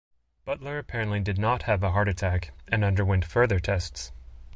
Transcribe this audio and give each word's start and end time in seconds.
Butler 0.45 0.79
apparently 0.79 1.19
did 1.19 1.37
not 1.37 1.61
have 1.69 1.83
a 1.83 1.91
heart 1.91 2.09
attack, 2.09 2.53
and 2.67 2.83
underwent 2.83 3.23
further 3.23 3.59
tests. 3.59 4.11